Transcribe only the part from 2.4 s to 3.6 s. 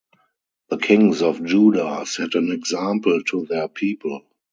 example to